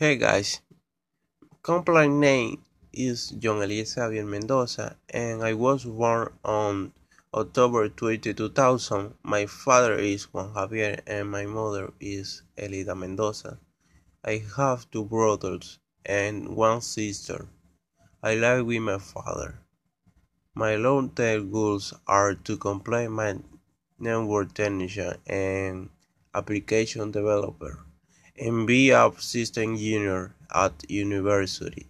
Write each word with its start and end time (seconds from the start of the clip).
Hey 0.00 0.14
guys, 0.16 0.60
complete 1.60 2.06
name 2.06 2.62
is 2.92 3.30
John 3.30 3.62
Eliezer 3.62 4.02
Javier 4.02 4.24
Mendoza 4.24 4.96
and 5.10 5.42
I 5.42 5.54
was 5.54 5.84
born 5.84 6.34
on 6.44 6.92
October 7.34 7.88
20, 7.88 8.32
2000. 8.32 9.14
My 9.24 9.46
father 9.46 9.96
is 9.96 10.32
Juan 10.32 10.54
Javier 10.54 11.00
and 11.04 11.28
my 11.28 11.46
mother 11.46 11.92
is 11.98 12.44
Elida 12.56 12.96
Mendoza. 12.96 13.58
I 14.24 14.44
have 14.56 14.88
two 14.92 15.04
brothers 15.04 15.80
and 16.06 16.54
one 16.54 16.80
sister. 16.80 17.48
I 18.22 18.36
live 18.36 18.66
with 18.66 18.82
my 18.82 18.98
father. 18.98 19.58
My 20.54 20.76
long-term 20.76 21.50
goals 21.50 21.92
are 22.06 22.34
to 22.34 22.56
complete 22.56 23.08
my 23.08 23.34
network 23.98 24.54
technician 24.54 25.16
and 25.26 25.90
application 26.32 27.10
developer 27.10 27.87
and 28.40 28.66
be 28.66 28.90
a 28.90 29.10
system 29.18 29.72
engineer 29.74 30.34
at 30.54 30.90
university. 30.90 31.86